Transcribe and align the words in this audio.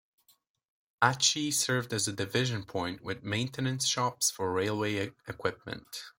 Atchee 1.03 1.53
served 1.53 1.93
as 1.93 2.07
a 2.07 2.11
division 2.11 2.63
point 2.65 3.03
with 3.03 3.21
maintenance 3.21 3.85
shops 3.85 4.31
for 4.31 4.51
railway 4.51 4.95
equipment. 5.27 6.05